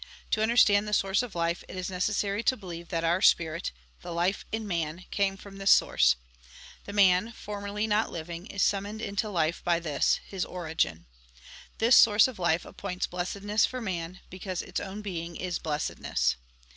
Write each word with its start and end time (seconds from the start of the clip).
To 0.31 0.41
understand 0.41 0.87
the 0.87 0.95
source 0.95 1.21
of 1.21 1.35
life, 1.35 1.63
it 1.67 1.75
is 1.75 1.91
necessary 1.91 2.41
to 2.45 2.57
believe 2.57 2.87
that 2.87 3.03
our 3.03 3.21
spirit, 3.21 3.71
the 4.01 4.11
life 4.11 4.45
in 4.51 4.67
man, 4.67 5.05
came 5.11 5.37
from 5.37 5.57
this 5.59 5.69
source. 5.69 6.15
The 6.85 6.91
man, 6.91 7.33
formerly 7.33 7.85
not 7.85 8.11
living, 8.11 8.47
is 8.47 8.63
summoned 8.63 9.03
into 9.03 9.29
life 9.29 9.63
by 9.63 9.79
this, 9.79 10.19
his 10.25 10.43
origin. 10.43 11.05
This 11.77 11.95
source 11.95 12.27
of 12.27 12.39
life 12.39 12.65
appoints 12.65 13.05
blessedness 13.05 13.67
for 13.67 13.79
man, 13.79 14.21
because 14.31 14.63
its 14.63 14.79
own 14.79 15.03
being 15.03 15.35
is 15.35 15.59
blessedness. 15.59 16.35